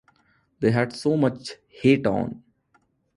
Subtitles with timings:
[0.61, 2.41] They had so much hate on.